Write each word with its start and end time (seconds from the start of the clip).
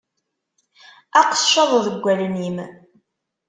Aqeccaḍ 1.19 1.71
deg 1.85 1.95
wallen-im! 2.03 2.57